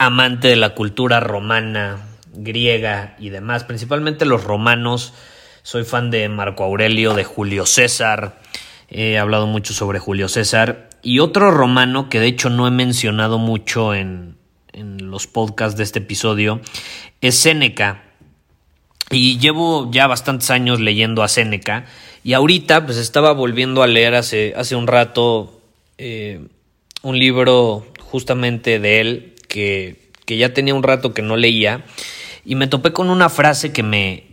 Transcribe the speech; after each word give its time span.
amante 0.00 0.48
de 0.48 0.56
la 0.56 0.70
cultura 0.70 1.20
romana, 1.20 1.98
griega 2.32 3.16
y 3.18 3.28
demás, 3.28 3.64
principalmente 3.64 4.24
los 4.24 4.44
romanos. 4.44 5.12
Soy 5.62 5.84
fan 5.84 6.10
de 6.10 6.26
Marco 6.30 6.64
Aurelio, 6.64 7.12
de 7.12 7.24
Julio 7.24 7.66
César. 7.66 8.40
He 8.88 9.18
hablado 9.18 9.46
mucho 9.46 9.74
sobre 9.74 9.98
Julio 9.98 10.28
César. 10.28 10.88
Y 11.02 11.18
otro 11.18 11.50
romano 11.50 12.08
que 12.08 12.18
de 12.18 12.28
hecho 12.28 12.48
no 12.48 12.66
he 12.66 12.70
mencionado 12.70 13.38
mucho 13.38 13.94
en, 13.94 14.38
los 14.72 15.26
podcasts 15.26 15.76
de 15.76 15.84
este 15.84 15.98
episodio 15.98 16.62
es 17.20 17.34
Séneca. 17.34 18.02
Y 19.10 19.38
llevo 19.38 19.90
ya 19.92 20.06
bastantes 20.06 20.50
años 20.50 20.80
leyendo 20.80 21.22
a 21.22 21.28
Séneca. 21.28 21.84
Y 22.24 22.32
ahorita 22.32 22.86
pues 22.86 22.96
estaba 22.96 23.32
volviendo 23.32 23.82
a 23.82 23.86
leer 23.86 24.14
hace, 24.14 24.54
hace 24.56 24.76
un 24.76 24.86
rato 24.86 25.60
eh, 25.98 26.40
un 27.02 27.18
libro 27.18 27.86
justamente 28.00 28.78
de 28.78 29.00
él 29.02 29.29
que, 29.50 30.10
ya 30.26 30.54
tenía 30.54 30.74
un 30.74 30.84
rato 30.84 31.12
que 31.12 31.22
no 31.22 31.36
leía 31.36 31.84
y 32.44 32.54
me 32.54 32.68
topé 32.68 32.92
con 32.92 33.10
una 33.10 33.28
frase 33.28 33.72
que 33.72 33.82
me, 33.82 34.28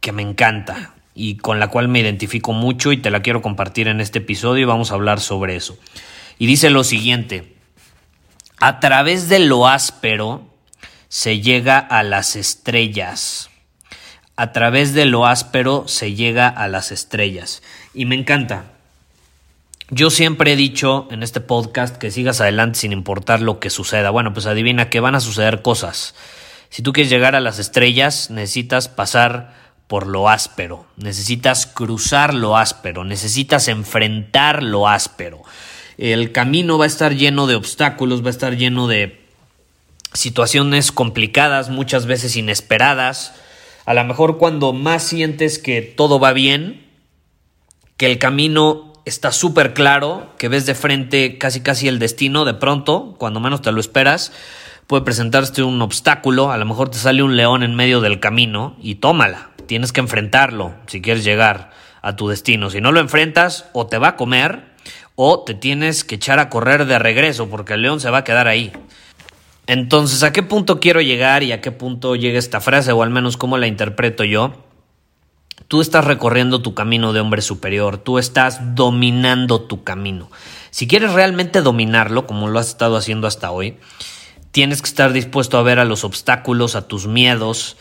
que 0.00 0.10
me 0.10 0.22
encanta 0.22 0.94
y 1.14 1.36
con 1.36 1.60
la 1.60 1.68
cual 1.68 1.88
me 1.88 2.00
identifico 2.00 2.52
mucho 2.52 2.92
y 2.92 2.96
te 2.96 3.10
la 3.10 3.20
quiero 3.20 3.42
compartir 3.42 3.88
en 3.88 4.00
este 4.00 4.20
episodio 4.20 4.62
y 4.62 4.64
vamos 4.66 4.90
a 4.90 4.94
hablar 4.94 5.20
sobre 5.20 5.54
eso. 5.54 5.78
Y 6.38 6.46
dice 6.46 6.70
lo 6.70 6.82
siguiente, 6.82 7.54
a 8.58 8.80
través 8.80 9.28
de 9.28 9.38
lo 9.38 9.68
áspero 9.68 10.48
se 11.08 11.40
llega 11.40 11.78
a 11.78 12.02
las 12.02 12.34
estrellas. 12.34 13.50
A 14.36 14.52
través 14.52 14.94
de 14.94 15.04
lo 15.04 15.26
áspero 15.26 15.86
se 15.88 16.14
llega 16.14 16.48
a 16.48 16.68
las 16.68 16.90
estrellas. 16.90 17.62
Y 17.92 18.06
me 18.06 18.14
encanta, 18.14 18.77
yo 19.90 20.10
siempre 20.10 20.52
he 20.52 20.56
dicho 20.56 21.08
en 21.10 21.22
este 21.22 21.40
podcast 21.40 21.96
que 21.96 22.10
sigas 22.10 22.40
adelante 22.40 22.78
sin 22.78 22.92
importar 22.92 23.40
lo 23.40 23.58
que 23.58 23.70
suceda. 23.70 24.10
Bueno, 24.10 24.34
pues 24.34 24.46
adivina 24.46 24.90
que 24.90 25.00
van 25.00 25.14
a 25.14 25.20
suceder 25.20 25.62
cosas. 25.62 26.14
Si 26.68 26.82
tú 26.82 26.92
quieres 26.92 27.10
llegar 27.10 27.34
a 27.34 27.40
las 27.40 27.58
estrellas, 27.58 28.30
necesitas 28.30 28.88
pasar 28.88 29.54
por 29.86 30.06
lo 30.06 30.28
áspero, 30.28 30.84
necesitas 30.96 31.66
cruzar 31.66 32.34
lo 32.34 32.58
áspero, 32.58 33.04
necesitas 33.04 33.68
enfrentar 33.68 34.62
lo 34.62 34.86
áspero. 34.86 35.42
El 35.96 36.30
camino 36.32 36.76
va 36.76 36.84
a 36.84 36.88
estar 36.88 37.14
lleno 37.14 37.46
de 37.46 37.54
obstáculos, 37.54 38.22
va 38.22 38.26
a 38.26 38.30
estar 38.30 38.56
lleno 38.56 38.86
de 38.86 39.24
situaciones 40.12 40.92
complicadas, 40.92 41.70
muchas 41.70 42.04
veces 42.04 42.36
inesperadas. 42.36 43.32
A 43.86 43.94
lo 43.94 44.04
mejor 44.04 44.36
cuando 44.36 44.74
más 44.74 45.02
sientes 45.02 45.58
que 45.58 45.80
todo 45.80 46.20
va 46.20 46.34
bien, 46.34 46.86
que 47.96 48.06
el 48.06 48.18
camino 48.18 48.87
está 49.08 49.32
súper 49.32 49.74
claro, 49.74 50.32
que 50.38 50.48
ves 50.48 50.66
de 50.66 50.74
frente 50.74 51.38
casi 51.38 51.60
casi 51.60 51.88
el 51.88 51.98
destino, 51.98 52.44
de 52.44 52.54
pronto, 52.54 53.14
cuando 53.18 53.40
menos 53.40 53.62
te 53.62 53.72
lo 53.72 53.80
esperas, 53.80 54.32
puede 54.86 55.04
presentarse 55.04 55.62
un 55.62 55.82
obstáculo, 55.82 56.50
a 56.50 56.56
lo 56.56 56.64
mejor 56.64 56.90
te 56.90 56.98
sale 56.98 57.22
un 57.22 57.36
león 57.36 57.62
en 57.62 57.74
medio 57.74 58.00
del 58.00 58.20
camino 58.20 58.76
y 58.80 58.96
tómala, 58.96 59.50
tienes 59.66 59.92
que 59.92 60.00
enfrentarlo 60.00 60.74
si 60.86 61.00
quieres 61.00 61.24
llegar 61.24 61.70
a 62.02 62.16
tu 62.16 62.28
destino. 62.28 62.70
Si 62.70 62.80
no 62.80 62.92
lo 62.92 63.00
enfrentas, 63.00 63.66
o 63.72 63.86
te 63.86 63.98
va 63.98 64.08
a 64.08 64.16
comer, 64.16 64.62
o 65.14 65.44
te 65.44 65.54
tienes 65.54 66.04
que 66.04 66.14
echar 66.14 66.38
a 66.38 66.48
correr 66.48 66.86
de 66.86 66.98
regreso, 66.98 67.48
porque 67.48 67.74
el 67.74 67.82
león 67.82 68.00
se 68.00 68.10
va 68.10 68.18
a 68.18 68.24
quedar 68.24 68.48
ahí. 68.48 68.72
Entonces, 69.66 70.22
¿a 70.22 70.32
qué 70.32 70.42
punto 70.42 70.80
quiero 70.80 71.00
llegar 71.00 71.42
y 71.42 71.52
a 71.52 71.60
qué 71.60 71.72
punto 71.72 72.16
llega 72.16 72.38
esta 72.38 72.60
frase, 72.60 72.92
o 72.92 73.02
al 73.02 73.10
menos 73.10 73.36
cómo 73.36 73.58
la 73.58 73.66
interpreto 73.66 74.24
yo? 74.24 74.54
Tú 75.66 75.80
estás 75.80 76.04
recorriendo 76.04 76.62
tu 76.62 76.74
camino 76.74 77.12
de 77.12 77.20
hombre 77.20 77.42
superior, 77.42 77.98
tú 77.98 78.18
estás 78.18 78.74
dominando 78.74 79.62
tu 79.62 79.82
camino. 79.82 80.30
Si 80.70 80.86
quieres 80.86 81.12
realmente 81.12 81.60
dominarlo, 81.60 82.26
como 82.26 82.48
lo 82.48 82.58
has 82.58 82.68
estado 82.68 82.96
haciendo 82.96 83.26
hasta 83.26 83.50
hoy, 83.50 83.76
tienes 84.52 84.80
que 84.80 84.88
estar 84.88 85.12
dispuesto 85.12 85.58
a 85.58 85.62
ver 85.62 85.78
a 85.78 85.84
los 85.84 86.04
obstáculos, 86.04 86.76
a 86.76 86.86
tus 86.86 87.06
miedos, 87.06 87.76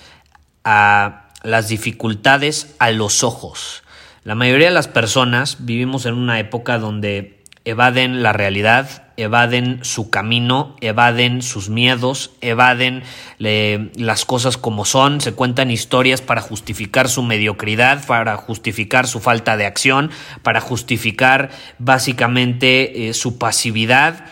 a 0.63 1.29
las 1.43 1.69
dificultades 1.69 2.75
a 2.79 2.91
los 2.91 3.23
ojos. 3.23 3.83
La 4.23 4.35
mayoría 4.35 4.67
de 4.67 4.73
las 4.73 4.89
personas 4.89 5.57
vivimos 5.59 6.05
en 6.05 6.15
una 6.15 6.39
época 6.39 6.77
donde 6.79 7.43
evaden 7.63 8.23
la 8.23 8.33
realidad, 8.33 9.06
evaden 9.17 9.79
su 9.83 10.09
camino, 10.09 10.75
evaden 10.79 11.41
sus 11.41 11.69
miedos, 11.69 12.31
evaden 12.41 13.03
las 13.39 14.25
cosas 14.25 14.57
como 14.57 14.85
son, 14.85 15.19
se 15.21 15.33
cuentan 15.33 15.71
historias 15.71 16.21
para 16.21 16.41
justificar 16.41 17.09
su 17.09 17.23
mediocridad, 17.23 18.05
para 18.05 18.37
justificar 18.37 19.07
su 19.07 19.19
falta 19.19 19.57
de 19.57 19.65
acción, 19.65 20.11
para 20.43 20.61
justificar 20.61 21.49
básicamente 21.79 23.09
eh, 23.09 23.13
su 23.13 23.37
pasividad 23.37 24.25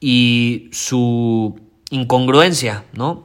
y 0.00 0.68
su 0.72 1.58
incongruencia, 1.90 2.84
¿no? 2.92 3.24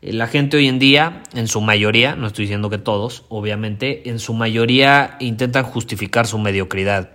La 0.00 0.26
gente 0.26 0.58
hoy 0.58 0.68
en 0.68 0.78
día, 0.78 1.22
en 1.32 1.48
su 1.48 1.62
mayoría, 1.62 2.14
no 2.14 2.26
estoy 2.26 2.44
diciendo 2.44 2.68
que 2.68 2.76
todos, 2.76 3.24
obviamente, 3.30 4.10
en 4.10 4.18
su 4.18 4.34
mayoría 4.34 5.16
intentan 5.18 5.64
justificar 5.64 6.26
su 6.26 6.38
mediocridad 6.38 7.13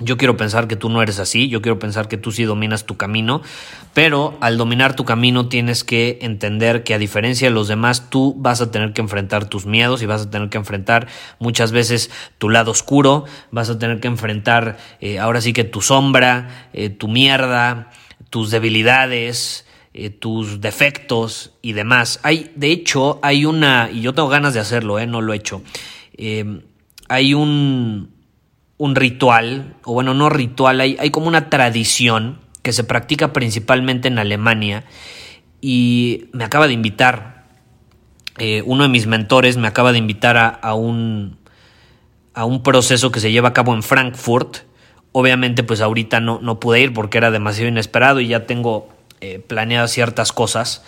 yo 0.00 0.16
quiero 0.16 0.36
pensar 0.36 0.68
que 0.68 0.76
tú 0.76 0.88
no 0.88 1.02
eres 1.02 1.18
así, 1.18 1.48
yo 1.48 1.60
quiero 1.60 1.78
pensar 1.78 2.08
que 2.08 2.16
tú 2.16 2.30
sí 2.30 2.44
dominas 2.44 2.86
tu 2.86 2.96
camino, 2.96 3.42
pero 3.94 4.36
al 4.40 4.56
dominar 4.56 4.94
tu 4.94 5.04
camino 5.04 5.48
tienes 5.48 5.82
que 5.82 6.18
entender 6.22 6.84
que 6.84 6.94
a 6.94 6.98
diferencia 6.98 7.48
de 7.48 7.54
los 7.54 7.68
demás, 7.68 8.08
tú 8.10 8.34
vas 8.38 8.60
a 8.60 8.70
tener 8.70 8.92
que 8.92 9.00
enfrentar 9.00 9.48
tus 9.48 9.66
miedos 9.66 10.02
y 10.02 10.06
vas 10.06 10.22
a 10.22 10.30
tener 10.30 10.50
que 10.50 10.58
enfrentar 10.58 11.08
muchas 11.38 11.72
veces 11.72 12.10
tu 12.38 12.48
lado 12.48 12.70
oscuro, 12.70 13.24
vas 13.50 13.70
a 13.70 13.78
tener 13.78 13.98
que 14.00 14.08
enfrentar 14.08 14.78
eh, 15.00 15.18
ahora 15.18 15.40
sí 15.40 15.52
que 15.52 15.64
tu 15.64 15.80
sombra, 15.80 16.68
eh, 16.72 16.90
tu 16.90 17.08
mierda, 17.08 17.90
tus 18.30 18.50
debilidades, 18.50 19.66
eh, 19.94 20.10
tus 20.10 20.60
defectos 20.60 21.54
y 21.60 21.72
demás. 21.72 22.20
Hay, 22.22 22.52
de 22.54 22.70
hecho, 22.70 23.18
hay 23.22 23.44
una, 23.44 23.90
y 23.92 24.02
yo 24.02 24.14
tengo 24.14 24.28
ganas 24.28 24.54
de 24.54 24.60
hacerlo, 24.60 25.04
no 25.06 25.20
lo 25.20 25.32
he 25.32 25.36
hecho, 25.36 25.62
hay 27.08 27.34
un 27.34 28.17
un 28.78 28.94
ritual, 28.94 29.74
o 29.84 29.92
bueno, 29.92 30.14
no 30.14 30.30
ritual, 30.30 30.80
hay, 30.80 30.96
hay 31.00 31.10
como 31.10 31.26
una 31.26 31.50
tradición 31.50 32.38
que 32.62 32.72
se 32.72 32.84
practica 32.84 33.32
principalmente 33.32 34.08
en 34.08 34.18
Alemania 34.18 34.84
y 35.60 36.28
me 36.32 36.44
acaba 36.44 36.68
de 36.68 36.72
invitar, 36.74 37.44
eh, 38.38 38.62
uno 38.64 38.84
de 38.84 38.88
mis 38.88 39.06
mentores 39.06 39.56
me 39.56 39.66
acaba 39.66 39.90
de 39.90 39.98
invitar 39.98 40.58
a, 40.62 40.74
un, 40.74 41.38
a 42.34 42.44
un 42.44 42.62
proceso 42.62 43.10
que 43.10 43.20
se 43.20 43.32
lleva 43.32 43.48
a 43.48 43.52
cabo 43.52 43.74
en 43.74 43.82
Frankfurt. 43.82 44.58
Obviamente 45.10 45.64
pues 45.64 45.80
ahorita 45.80 46.20
no, 46.20 46.38
no 46.40 46.60
pude 46.60 46.80
ir 46.80 46.92
porque 46.92 47.18
era 47.18 47.32
demasiado 47.32 47.68
inesperado 47.68 48.20
y 48.20 48.28
ya 48.28 48.46
tengo 48.46 48.88
eh, 49.20 49.40
planeadas 49.40 49.90
ciertas 49.90 50.32
cosas, 50.32 50.84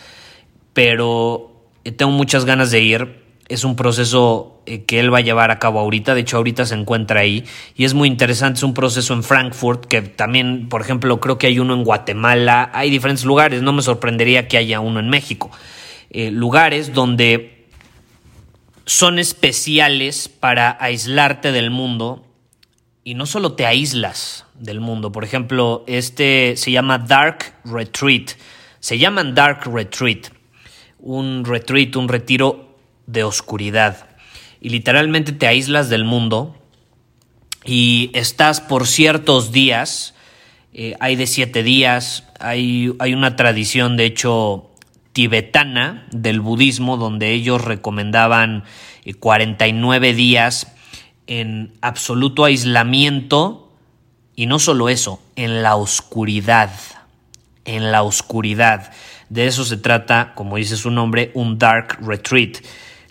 pero 0.73 1.51
eh, 1.83 1.91
tengo 1.91 2.13
muchas 2.13 2.45
ganas 2.45 2.71
de 2.71 2.81
ir 2.81 3.20
es 3.51 3.65
un 3.65 3.75
proceso 3.75 4.63
eh, 4.65 4.85
que 4.85 5.01
él 5.01 5.13
va 5.13 5.19
a 5.19 5.23
llevar 5.23 5.51
a 5.51 5.59
cabo 5.59 5.81
ahorita, 5.81 6.15
de 6.15 6.21
hecho 6.21 6.37
ahorita 6.37 6.65
se 6.65 6.77
encuentra 6.77 7.21
ahí. 7.21 7.45
Y 7.77 7.85
es 7.85 7.95
muy 7.95 8.09
interesante, 8.09 8.59
es 8.59 8.63
un 8.63 8.75
proceso 8.75 9.13
en 9.13 9.25
Frankfurt 9.25 9.87
que 9.87 10.03
también, 10.03 10.69
por 10.69 10.81
ejemplo, 10.81 11.21
creo 11.21 11.37
que 11.37 11.49
hay 11.49 11.59
uno 11.59 11.75
en 11.75 11.83
Guatemala, 11.83 12.71
hay 12.73 12.91
diferentes 12.91 13.25
lugares, 13.25 13.61
no 13.61 13.73
me 13.73 13.83
sorprendería 13.83 14.47
que 14.47 14.57
haya 14.57 14.79
uno 14.79 15.01
en 15.01 15.11
México, 15.11 15.51
eh, 16.11 16.31
lugares 16.31 16.95
donde 16.95 17.67
son 18.87 19.19
especiales 19.19 20.29
para 20.29 20.77
aislarte 20.81 21.51
del 21.51 21.71
mundo. 21.71 22.25
Y 23.03 23.15
no 23.15 23.27
solo 23.27 23.55
te 23.55 23.67
aíslas 23.67 24.45
del 24.55 24.79
mundo, 24.79 25.11
por 25.11 25.25
ejemplo, 25.25 25.85
este 25.89 26.55
se 26.57 26.71
llama 26.71 26.99
Dark 26.99 27.55
Retreat, 27.65 28.33
Se 28.79 28.99
llaman 28.99 29.35
Dark 29.35 29.63
Retreat, 29.67 30.29
un 30.99 31.45
retreat, 31.45 31.97
un 31.97 32.09
retiro 32.09 32.70
de 33.13 33.25
oscuridad. 33.25 34.09
Y 34.61 34.71
literalmente 34.71 35.33
te 35.33 35.47
aíslas 35.47 35.89
del 35.89 36.05
mundo 36.05 36.57
y 37.65 38.11
estás 38.15 38.61
por 38.61 38.87
ciertos 38.87 39.53
días, 39.53 40.15
eh, 40.73 40.95
hay 41.01 41.17
de 41.17 41.27
siete 41.27 41.63
días, 41.63 42.25
hay, 42.39 42.95
hay 42.99 43.15
una 43.15 43.37
tradición 43.37 43.97
de 43.97 44.07
hecho 44.07 44.71
tibetana 45.13 46.07
del 46.13 46.41
budismo 46.41 46.97
donde 46.97 47.33
ellos 47.33 47.65
recomendaban 47.65 48.65
49 49.19 50.09
eh, 50.09 50.15
días 50.15 50.73
en 51.27 51.73
absoluto 51.81 52.45
aislamiento 52.45 53.73
y 54.37 54.47
no 54.47 54.59
solo 54.59 54.89
eso, 54.89 55.21
en 55.37 55.63
la 55.63 55.77
oscuridad, 55.77 56.71
en 57.65 57.93
la 57.93 58.03
oscuridad. 58.03 58.93
De 59.29 59.47
eso 59.47 59.65
se 59.65 59.77
trata, 59.77 60.33
como 60.35 60.57
dice 60.57 60.77
su 60.77 60.91
nombre, 60.91 61.31
un 61.35 61.59
dark 61.59 61.99
retreat. 62.01 62.59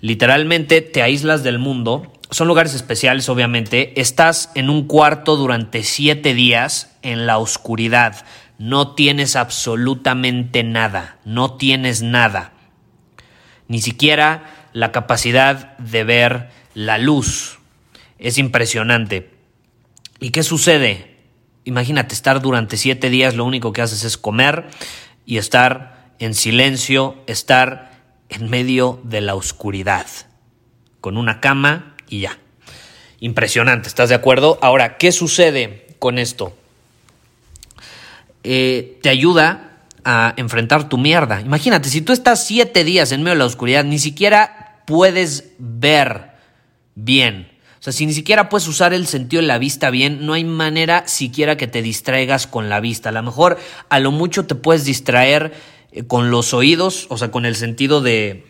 Literalmente 0.01 0.81
te 0.81 1.01
aíslas 1.01 1.43
del 1.43 1.59
mundo. 1.59 2.13
Son 2.31 2.47
lugares 2.47 2.73
especiales, 2.73 3.27
obviamente. 3.29 3.99
Estás 3.99 4.51
en 4.55 4.69
un 4.69 4.87
cuarto 4.87 5.35
durante 5.35 5.83
siete 5.83 6.33
días 6.33 6.97
en 7.01 7.25
la 7.25 7.37
oscuridad. 7.37 8.25
No 8.57 8.93
tienes 8.95 9.35
absolutamente 9.35 10.63
nada. 10.63 11.17
No 11.25 11.55
tienes 11.55 12.01
nada. 12.01 12.53
Ni 13.67 13.81
siquiera 13.81 14.69
la 14.73 14.91
capacidad 14.91 15.77
de 15.77 16.03
ver 16.03 16.49
la 16.73 16.97
luz. 16.97 17.59
Es 18.17 18.37
impresionante. 18.37 19.31
¿Y 20.19 20.31
qué 20.31 20.43
sucede? 20.43 21.17
Imagínate 21.65 22.13
estar 22.13 22.41
durante 22.41 22.77
siete 22.77 23.09
días, 23.09 23.35
lo 23.35 23.45
único 23.45 23.73
que 23.73 23.81
haces 23.81 24.03
es 24.03 24.17
comer 24.17 24.67
y 25.25 25.37
estar 25.37 26.13
en 26.19 26.33
silencio, 26.33 27.17
estar 27.27 27.88
en 28.29 28.49
medio 28.49 28.99
de 29.03 29.21
la 29.21 29.35
oscuridad, 29.35 30.05
con 31.01 31.17
una 31.17 31.41
cama 31.41 31.95
y 32.07 32.21
ya. 32.21 32.37
Impresionante, 33.19 33.87
¿estás 33.87 34.09
de 34.09 34.15
acuerdo? 34.15 34.59
Ahora, 34.61 34.97
¿qué 34.97 35.11
sucede 35.11 35.87
con 35.99 36.19
esto? 36.19 36.55
Eh, 38.43 38.99
te 39.01 39.09
ayuda 39.09 39.83
a 40.05 40.33
enfrentar 40.37 40.87
tu 40.87 40.97
mierda. 40.97 41.41
Imagínate, 41.41 41.89
si 41.89 42.01
tú 42.01 42.13
estás 42.13 42.45
siete 42.45 42.83
días 42.83 43.11
en 43.11 43.21
medio 43.21 43.35
de 43.35 43.39
la 43.39 43.45
oscuridad, 43.45 43.83
ni 43.83 43.99
siquiera 43.99 44.83
puedes 44.85 45.51
ver 45.57 46.31
bien. 46.95 47.49
O 47.79 47.83
sea, 47.83 47.93
si 47.93 48.05
ni 48.05 48.13
siquiera 48.13 48.49
puedes 48.49 48.67
usar 48.67 48.93
el 48.93 49.07
sentido 49.07 49.41
de 49.41 49.47
la 49.47 49.57
vista 49.57 49.89
bien, 49.89 50.25
no 50.25 50.33
hay 50.33 50.43
manera 50.43 51.07
siquiera 51.07 51.57
que 51.57 51.67
te 51.67 51.81
distraigas 51.81 52.45
con 52.45 52.69
la 52.69 52.79
vista. 52.81 53.09
A 53.09 53.11
lo 53.13 53.23
mejor 53.23 53.57
a 53.89 53.99
lo 53.99 54.11
mucho 54.11 54.45
te 54.45 54.55
puedes 54.55 54.83
distraer 54.83 55.53
con 56.07 56.31
los 56.31 56.53
oídos, 56.53 57.07
o 57.09 57.17
sea, 57.17 57.31
con 57.31 57.45
el 57.45 57.55
sentido 57.55 58.01
de 58.01 58.45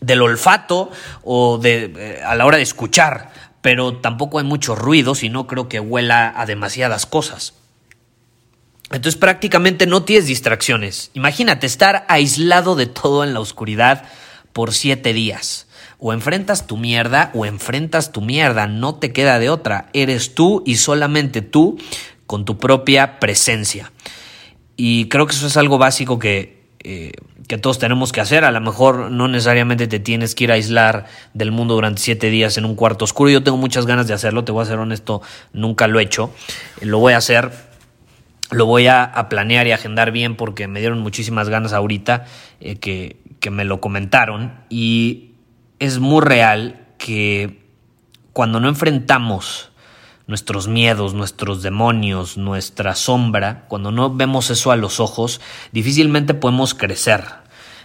del 0.00 0.20
olfato 0.20 0.90
o 1.22 1.58
de 1.58 1.92
eh, 1.96 2.22
a 2.24 2.34
la 2.34 2.44
hora 2.44 2.58
de 2.58 2.62
escuchar, 2.62 3.32
pero 3.62 3.96
tampoco 3.96 4.38
hay 4.38 4.44
mucho 4.44 4.74
ruido, 4.74 5.14
si 5.14 5.30
no 5.30 5.46
creo 5.46 5.68
que 5.68 5.80
huela 5.80 6.32
a 6.36 6.44
demasiadas 6.44 7.06
cosas. 7.06 7.54
Entonces 8.90 9.16
prácticamente 9.16 9.86
no 9.86 10.02
tienes 10.02 10.26
distracciones. 10.26 11.10
Imagínate 11.14 11.66
estar 11.66 12.04
aislado 12.08 12.76
de 12.76 12.86
todo 12.86 13.24
en 13.24 13.32
la 13.32 13.40
oscuridad 13.40 14.04
por 14.52 14.74
siete 14.74 15.12
días. 15.14 15.66
O 15.98 16.12
enfrentas 16.12 16.66
tu 16.66 16.76
mierda 16.76 17.30
o 17.34 17.46
enfrentas 17.46 18.12
tu 18.12 18.20
mierda, 18.20 18.66
no 18.66 18.96
te 18.96 19.12
queda 19.12 19.38
de 19.38 19.48
otra. 19.48 19.88
Eres 19.94 20.34
tú 20.34 20.62
y 20.66 20.76
solamente 20.76 21.40
tú 21.40 21.78
con 22.26 22.44
tu 22.44 22.58
propia 22.58 23.18
presencia. 23.18 23.90
Y 24.76 25.08
creo 25.08 25.26
que 25.26 25.34
eso 25.34 25.46
es 25.46 25.56
algo 25.56 25.78
básico 25.78 26.18
que, 26.18 26.64
eh, 26.80 27.12
que 27.48 27.58
todos 27.58 27.78
tenemos 27.78 28.12
que 28.12 28.20
hacer. 28.20 28.44
A 28.44 28.50
lo 28.50 28.60
mejor 28.60 29.10
no 29.10 29.28
necesariamente 29.28 29.86
te 29.86 30.00
tienes 30.00 30.34
que 30.34 30.44
ir 30.44 30.50
a 30.50 30.54
aislar 30.54 31.06
del 31.32 31.52
mundo 31.52 31.74
durante 31.74 32.00
siete 32.00 32.30
días 32.30 32.58
en 32.58 32.64
un 32.64 32.74
cuarto 32.74 33.04
oscuro. 33.04 33.30
Yo 33.30 33.42
tengo 33.42 33.56
muchas 33.56 33.86
ganas 33.86 34.06
de 34.06 34.14
hacerlo, 34.14 34.44
te 34.44 34.52
voy 34.52 34.62
a 34.62 34.66
ser 34.66 34.78
honesto, 34.78 35.22
nunca 35.52 35.86
lo 35.86 36.00
he 36.00 36.02
hecho. 36.02 36.30
Lo 36.80 36.98
voy 36.98 37.12
a 37.12 37.18
hacer, 37.18 37.52
lo 38.50 38.66
voy 38.66 38.86
a, 38.86 39.26
planear 39.28 39.66
y 39.66 39.72
agendar 39.72 40.10
bien 40.10 40.36
porque 40.36 40.68
me 40.68 40.80
dieron 40.80 41.00
muchísimas 41.00 41.48
ganas 41.48 41.72
ahorita 41.72 42.26
eh, 42.60 42.76
que, 42.76 43.18
que 43.40 43.50
me 43.50 43.64
lo 43.64 43.80
comentaron. 43.80 44.52
Y 44.68 45.32
es 45.78 45.98
muy 45.98 46.22
real 46.22 46.86
que 46.98 47.64
cuando 48.32 48.60
no 48.60 48.68
enfrentamos 48.68 49.70
nuestros 50.26 50.68
miedos, 50.68 51.14
nuestros 51.14 51.62
demonios, 51.62 52.36
nuestra 52.36 52.94
sombra, 52.94 53.66
cuando 53.68 53.92
no 53.92 54.14
vemos 54.14 54.50
eso 54.50 54.70
a 54.70 54.76
los 54.76 55.00
ojos, 55.00 55.40
difícilmente 55.72 56.34
podemos 56.34 56.74
crecer, 56.74 57.24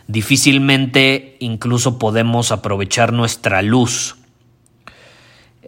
difícilmente 0.07 1.37
incluso 1.39 1.99
podemos 1.99 2.51
aprovechar 2.51 3.13
nuestra 3.13 3.61
luz. 3.61 4.15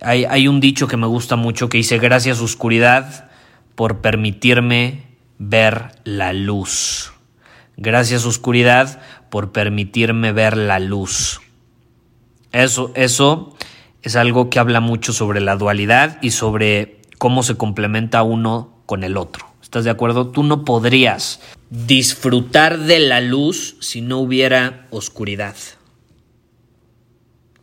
Hay, 0.01 0.25
hay 0.25 0.47
un 0.47 0.59
dicho 0.59 0.88
que 0.88 0.97
me 0.97 1.07
gusta 1.07 1.35
mucho 1.35 1.69
que 1.69 1.77
dice, 1.77 2.00
gracias 2.00 2.39
oscuridad 2.39 3.29
por 3.75 4.01
permitirme 4.01 5.03
ver 5.38 5.91
la 6.03 6.33
luz. 6.33 7.13
Gracias 7.77 8.25
oscuridad 8.25 9.01
por 9.29 9.51
permitirme 9.51 10.31
ver 10.31 10.56
la 10.56 10.79
luz. 10.79 11.41
Eso, 12.51 12.91
eso 12.95 13.56
es 14.03 14.15
algo 14.15 14.50
que 14.50 14.59
habla 14.59 14.80
mucho 14.80 15.13
sobre 15.13 15.42
la 15.42 15.56
dualidad 15.56 16.18
y 16.21 16.31
sobre 16.31 17.01
cómo 17.18 17.44
se 17.44 17.56
complementa 17.56 18.24
uno 18.24 18.81
con 18.86 19.03
el 19.03 19.18
otro. 19.18 19.45
¿Estás 19.62 19.83
de 19.83 19.89
acuerdo? 19.89 20.27
Tú 20.27 20.44
no 20.44 20.65
podrías 20.65 21.39
disfrutar 21.69 22.80
de 22.80 23.00
la 23.00 23.21
luz 23.21 23.77
si 23.80 24.01
no 24.01 24.18
hubiera 24.18 24.88
oscuridad. 24.89 25.56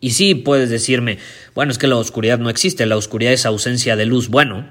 Y 0.00 0.10
sí, 0.10 0.36
puedes 0.36 0.70
decirme, 0.70 1.18
bueno, 1.54 1.72
es 1.72 1.78
que 1.78 1.88
la 1.88 1.96
oscuridad 1.96 2.38
no 2.38 2.50
existe, 2.50 2.86
la 2.86 2.96
oscuridad 2.96 3.32
es 3.32 3.44
ausencia 3.44 3.96
de 3.96 4.06
luz. 4.06 4.28
Bueno, 4.28 4.66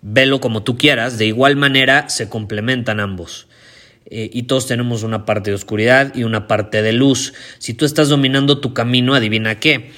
velo 0.00 0.40
como 0.40 0.62
tú 0.62 0.78
quieras, 0.78 1.18
de 1.18 1.26
igual 1.26 1.56
manera 1.56 2.08
se 2.08 2.30
complementan 2.30 3.00
ambos. 3.00 3.48
Eh, 4.06 4.30
y 4.32 4.44
todos 4.44 4.66
tenemos 4.66 5.02
una 5.02 5.26
parte 5.26 5.50
de 5.50 5.56
oscuridad 5.56 6.14
y 6.14 6.24
una 6.24 6.46
parte 6.46 6.80
de 6.80 6.92
luz. 6.92 7.34
Si 7.58 7.74
tú 7.74 7.84
estás 7.84 8.08
dominando 8.08 8.60
tu 8.60 8.72
camino, 8.72 9.14
adivina 9.14 9.60
qué 9.60 9.90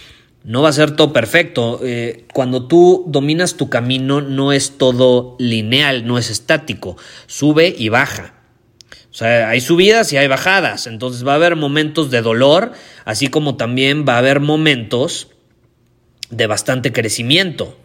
no 0.48 0.62
va 0.62 0.70
a 0.70 0.72
ser 0.72 0.96
todo 0.96 1.12
perfecto. 1.12 1.78
Eh, 1.84 2.24
cuando 2.32 2.66
tú 2.66 3.04
dominas 3.06 3.58
tu 3.58 3.68
camino 3.68 4.22
no 4.22 4.54
es 4.54 4.78
todo 4.78 5.36
lineal, 5.38 6.06
no 6.06 6.16
es 6.16 6.30
estático, 6.30 6.96
sube 7.26 7.74
y 7.76 7.90
baja. 7.90 8.34
O 9.10 9.14
sea, 9.14 9.50
hay 9.50 9.60
subidas 9.60 10.10
y 10.14 10.16
hay 10.16 10.26
bajadas, 10.26 10.86
entonces 10.86 11.26
va 11.26 11.32
a 11.32 11.34
haber 11.34 11.54
momentos 11.54 12.10
de 12.10 12.22
dolor, 12.22 12.72
así 13.04 13.28
como 13.28 13.56
también 13.56 14.06
va 14.08 14.14
a 14.14 14.18
haber 14.18 14.40
momentos 14.40 15.28
de 16.30 16.46
bastante 16.46 16.92
crecimiento. 16.92 17.76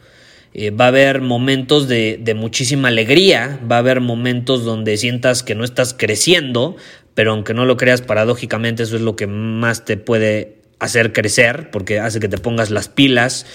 Eh, 0.53 0.72
va 0.72 0.86
a 0.86 0.89
haber 0.89 1.20
momentos 1.20 1.89
de, 1.89 2.17
de 2.22 2.34
muchísima 2.34 2.88
alegría, 2.88 3.60
va 3.70 3.75
a 3.75 3.79
haber 3.79 4.00
momentos 4.00 4.63
donde 4.63 4.96
sientas 4.96 5.43
que 5.43 5.55
no 5.55 5.65
estás 5.65 5.93
creciendo, 5.93 6.77
pero 7.13 7.32
aunque 7.32 7.53
no 7.53 7.65
lo 7.65 7.75
creas 7.75 8.01
paradójicamente, 8.01 8.84
eso 8.84 8.96
es 8.96 9.01
lo 9.01 9.17
que 9.17 9.27
más 9.27 9.84
te 9.84 9.98
puede 9.98 10.62
hacer 10.80 11.13
crecer, 11.13 11.70
porque 11.72 12.00
hace 12.00 12.20
que 12.20 12.27
te 12.27 12.38
pongas 12.38 12.70
las 12.70 12.88
pilas. 12.88 13.46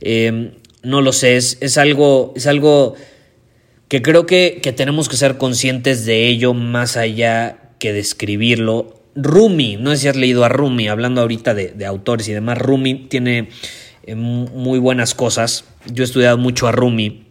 Eh, 0.00 0.52
no 0.82 1.00
lo 1.00 1.12
sé, 1.12 1.36
es, 1.36 1.78
algo, 1.78 2.32
es 2.36 2.46
algo 2.46 2.94
que 3.88 4.02
creo 4.02 4.26
que, 4.26 4.60
tenemos 4.76 5.08
que 5.08 5.16
ser 5.16 5.36
conscientes 5.36 6.06
de 6.06 6.26
ello 6.26 6.54
más 6.54 6.96
allá 6.96 7.72
que 7.78 7.92
describirlo. 7.92 9.02
Rumi, 9.14 9.76
no 9.76 9.90
sé 9.90 9.96
si 9.96 10.08
has 10.08 10.16
leído 10.16 10.44
a 10.44 10.48
Rumi, 10.48 10.88
hablando 10.88 11.22
ahorita 11.22 11.54
de, 11.54 11.86
autores 11.86 12.28
y 12.28 12.32
demás, 12.32 12.58
Rumi 12.58 13.06
tiene 13.08 13.48
eh, 14.04 14.14
muy 14.14 14.78
buenas 14.78 15.14
cosas. 15.14 15.64
Yo 15.92 16.04
he 16.04 16.06
estudiado 16.06 16.38
mucho 16.38 16.68
a 16.68 16.72
Rumi 16.72 17.26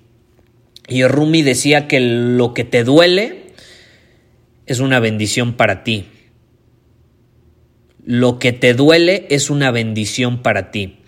y 0.88 1.04
Rumi 1.06 1.42
decía 1.42 1.88
que 1.88 2.00
lo 2.00 2.54
que 2.54 2.64
te 2.64 2.84
duele 2.84 3.54
es 4.66 4.80
una 4.80 5.00
bendición 5.00 5.54
para 5.54 5.84
ti. 5.84 6.06
Lo 8.06 8.38
que 8.38 8.54
te 8.54 8.74
duele 8.74 9.26
es 9.30 9.50
una 9.50 9.72
bendición 9.72 10.44
para 10.44 10.70
ti. 10.70 11.00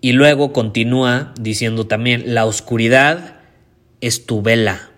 Y 0.00 0.12
luego 0.12 0.52
continúa 0.52 1.32
diciendo 1.40 1.86
también, 1.86 2.34
la 2.34 2.44
oscuridad 2.44 3.36
es 4.00 4.26
tu 4.26 4.42
vela. 4.42 4.90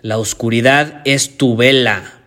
La 0.00 0.18
oscuridad 0.18 1.02
es 1.04 1.36
tu 1.36 1.56
vela. 1.56 2.21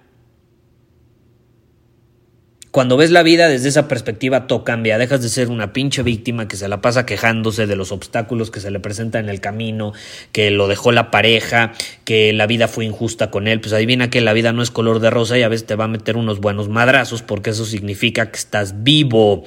Cuando 2.75 2.98
ves 2.98 3.10
la 3.10 3.24
vida 3.24 3.48
desde 3.48 3.70
esa 3.70 3.88
perspectiva, 3.88 4.48
todo 4.48 4.65
cambia. 4.65 4.98
Dejas 4.98 5.22
de 5.22 5.29
ser 5.29 5.48
una 5.48 5.72
pinche 5.72 6.03
víctima 6.03 6.50
que 6.50 6.58
se 6.58 6.67
la 6.67 6.82
pasa 6.82 7.05
quejándose 7.05 7.67
de 7.67 7.77
los 7.77 7.94
obstáculos 7.94 8.51
que 8.51 8.60
se 8.60 8.70
le 8.70 8.82
presentan 8.82 9.24
en 9.24 9.29
el 9.29 9.39
camino, 9.39 9.94
que 10.34 10.51
lo 10.51 10.67
dejó 10.67 10.91
la 10.91 11.10
pareja, 11.10 11.72
que 12.03 12.34
la 12.34 12.48
vida 12.48 12.67
fue 12.67 12.84
injusta 12.84 13.32
con 13.32 13.48
él. 13.48 13.62
Pues 13.62 13.72
adivina 13.72 14.10
que 14.10 14.20
la 14.20 14.34
vida 14.34 14.51
no 14.51 14.62
es 14.62 14.72
color 14.72 15.00
de 15.00 15.10
rosa 15.10 15.38
y 15.38 15.44
a 15.44 15.48
veces 15.48 15.65
te 15.65 15.75
va 15.75 15.86
a 15.86 15.88
meter 15.88 16.17
unos 16.17 16.41
buenos 16.41 16.67
madrazos 16.67 17.22
porque 17.22 17.51
eso 17.51 17.63
significa 17.63 18.29
que 18.29 18.38
estás 18.38 18.84
vivo. 18.84 19.46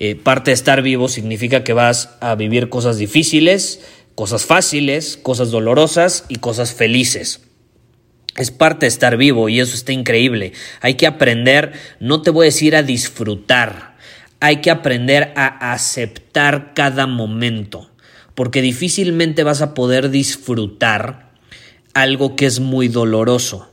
Eh, 0.00 0.16
parte 0.16 0.50
de 0.50 0.56
estar 0.56 0.82
vivo 0.82 1.06
significa 1.06 1.62
que 1.62 1.72
vas 1.72 2.16
a 2.18 2.34
vivir 2.34 2.68
cosas 2.68 2.98
difíciles, 2.98 3.80
cosas 4.16 4.44
fáciles, 4.44 5.16
cosas 5.22 5.52
dolorosas 5.52 6.24
y 6.28 6.38
cosas 6.38 6.74
felices. 6.74 7.45
Es 8.36 8.50
parte 8.50 8.86
de 8.86 8.88
estar 8.88 9.16
vivo 9.16 9.48
y 9.48 9.60
eso 9.60 9.74
está 9.74 9.92
increíble. 9.92 10.52
Hay 10.80 10.94
que 10.94 11.06
aprender, 11.06 11.72
no 12.00 12.22
te 12.22 12.30
voy 12.30 12.44
a 12.44 12.52
decir 12.52 12.76
a 12.76 12.82
disfrutar, 12.82 13.96
hay 14.40 14.56
que 14.60 14.70
aprender 14.70 15.32
a 15.36 15.72
aceptar 15.72 16.74
cada 16.74 17.06
momento, 17.06 17.90
porque 18.34 18.60
difícilmente 18.60 19.42
vas 19.42 19.62
a 19.62 19.74
poder 19.74 20.10
disfrutar 20.10 21.30
algo 21.94 22.36
que 22.36 22.46
es 22.46 22.60
muy 22.60 22.88
doloroso. 22.88 23.72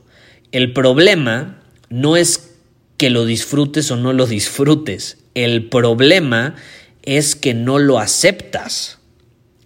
El 0.50 0.72
problema 0.72 1.60
no 1.90 2.16
es 2.16 2.54
que 2.96 3.10
lo 3.10 3.26
disfrutes 3.26 3.90
o 3.90 3.96
no 3.96 4.12
lo 4.12 4.26
disfrutes, 4.26 5.18
el 5.34 5.68
problema 5.68 6.54
es 7.02 7.36
que 7.36 7.52
no 7.52 7.78
lo 7.78 7.98
aceptas. 7.98 8.98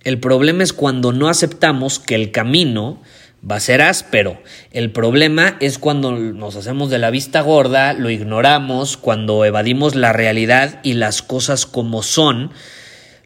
El 0.02 0.18
problema 0.18 0.62
es 0.62 0.72
cuando 0.72 1.12
no 1.12 1.28
aceptamos 1.28 1.98
que 1.98 2.14
el 2.14 2.32
camino 2.32 3.00
va 3.48 3.56
a 3.56 3.60
ser 3.60 3.82
áspero. 3.82 4.40
El 4.72 4.90
problema 4.90 5.56
es 5.60 5.78
cuando 5.78 6.12
nos 6.12 6.56
hacemos 6.56 6.90
de 6.90 6.98
la 6.98 7.10
vista 7.10 7.40
gorda, 7.40 7.92
lo 7.92 8.10
ignoramos, 8.10 8.96
cuando 8.96 9.44
evadimos 9.44 9.94
la 9.94 10.12
realidad 10.12 10.80
y 10.82 10.94
las 10.94 11.22
cosas 11.22 11.66
como 11.66 12.02
son, 12.02 12.50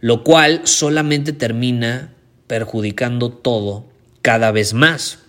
lo 0.00 0.24
cual 0.24 0.62
solamente 0.64 1.32
termina 1.32 2.12
perjudicando 2.46 3.30
todo 3.30 3.88
cada 4.20 4.50
vez 4.50 4.74
más. 4.74 5.20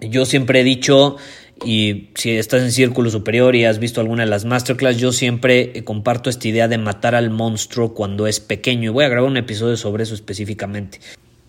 Yo 0.00 0.26
siempre 0.26 0.60
he 0.60 0.64
dicho, 0.64 1.16
y 1.64 2.10
si 2.14 2.32
estás 2.32 2.62
en 2.62 2.72
círculo 2.72 3.10
superior 3.10 3.56
y 3.56 3.64
has 3.64 3.78
visto 3.78 4.00
alguna 4.00 4.24
de 4.24 4.30
las 4.30 4.44
masterclass, 4.44 4.98
yo 4.98 5.12
siempre 5.12 5.84
comparto 5.84 6.28
esta 6.28 6.48
idea 6.48 6.68
de 6.68 6.78
matar 6.78 7.14
al 7.14 7.30
monstruo 7.30 7.94
cuando 7.94 8.26
es 8.26 8.40
pequeño 8.40 8.84
y 8.84 8.92
voy 8.92 9.04
a 9.04 9.08
grabar 9.08 9.30
un 9.30 9.36
episodio 9.36 9.76
sobre 9.76 10.02
eso 10.02 10.14
específicamente. 10.14 11.00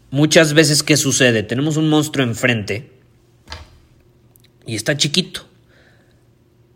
Muchas 0.09 0.53
veces, 0.53 0.83
¿qué 0.83 0.95
sucede? 0.95 1.43
Tenemos 1.43 1.75
un 1.75 1.89
monstruo 1.89 2.25
enfrente 2.25 2.91
y 4.65 4.75
está 4.75 4.95
chiquito. 4.95 5.47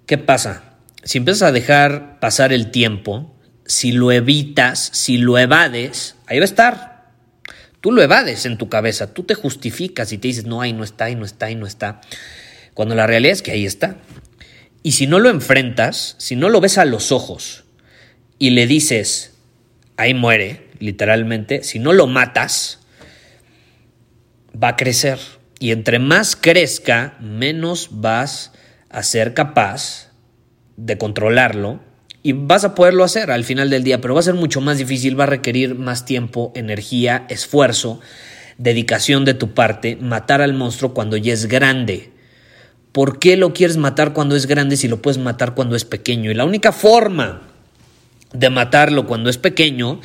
¿Qué 0.06 0.18
pasa? 0.18 0.76
Si 1.04 1.18
empiezas 1.18 1.44
a 1.44 1.52
dejar 1.54 2.20
pasar 2.20 2.52
el 2.52 2.72
tiempo, 2.72 3.34
si 3.66 3.94
lo 3.94 4.12
evitas, 4.12 4.90
si 4.94 5.18
lo 5.18 5.38
evades, 5.38 6.16
ahí 6.28 6.40
va 6.40 6.44
a 6.44 6.46
estar. 6.46 7.12
Tú 7.80 7.94
lo 7.94 8.02
evades 8.02 8.46
en 8.46 8.58
tu 8.58 8.68
cabeza, 8.68 9.14
tú 9.14 9.24
te 9.24 9.34
justificas 9.34 10.12
y 10.12 10.18
te 10.18 10.28
dices, 10.28 10.46
no, 10.46 10.60
ahí 10.60 10.74
no 10.74 10.84
está, 10.84 11.06
ahí 11.06 11.16
no 11.16 11.24
está, 11.24 11.46
ahí 11.46 11.56
no 11.56 11.66
está. 11.66 12.02
Cuando 12.74 12.96
la 12.96 13.08
realidad 13.08 13.32
es 13.32 13.42
que 13.42 13.52
ahí 13.52 13.66
está. 13.66 13.98
Y 14.84 14.92
si 14.92 15.08
no 15.08 15.20
lo 15.20 15.30
enfrentas, 15.30 16.16
si 16.18 16.36
no 16.36 16.50
lo 16.50 16.60
ves 16.60 16.78
a 16.78 16.86
los 16.86 17.14
ojos 17.14 17.64
y 18.38 18.50
le 18.50 18.68
dices, 18.68 19.36
ahí 19.96 20.14
muere, 20.14 20.68
literalmente, 20.80 21.64
si 21.64 21.80
no 21.80 21.94
lo 21.94 22.08
matas, 22.08 22.81
va 24.52 24.70
a 24.70 24.76
crecer. 24.76 25.20
Y 25.60 25.72
entre 25.72 26.00
más 26.00 26.36
crezca, 26.36 27.18
menos 27.20 27.90
vas 27.92 28.52
a 28.90 29.04
ser 29.04 29.34
capaz 29.34 30.12
de 30.76 30.98
controlarlo 30.98 31.80
y 32.24 32.34
vas 32.34 32.64
a 32.64 32.76
poderlo 32.76 33.04
hacer 33.04 33.32
al 33.32 33.44
final 33.44 33.70
del 33.70 33.84
día, 33.84 34.02
pero 34.02 34.14
va 34.14 34.20
a 34.20 34.24
ser 34.24 34.36
mucho 34.36 34.62
más 34.62 34.78
difícil, 34.78 35.20
va 35.20 35.24
a 35.24 35.28
requerir 35.28 35.76
más 35.76 36.06
tiempo, 36.06 36.52
energía, 36.56 37.26
esfuerzo, 37.30 38.00
dedicación 38.58 39.26
de 39.26 39.34
tu 39.34 39.54
parte, 39.54 39.96
matar 39.96 40.42
al 40.42 40.54
monstruo 40.54 40.94
cuando 40.94 41.18
ya 41.18 41.34
es 41.34 41.48
grande. 41.48 42.12
¿Por 42.92 43.20
qué 43.20 43.38
lo 43.38 43.54
quieres 43.54 43.78
matar 43.78 44.14
cuando 44.14 44.36
es 44.36 44.46
grande 44.46 44.78
si 44.78 44.88
lo 44.88 45.02
puedes 45.02 45.18
matar 45.18 45.56
cuando 45.56 45.76
es 45.76 45.86
pequeño? 45.86 46.30
Y 46.30 46.36
la 46.36 46.46
única 46.46 46.72
forma 46.72 47.42
de 48.34 48.50
matarlo 48.50 49.08
cuando 49.08 49.30
es 49.30 49.38
pequeño 49.38 50.02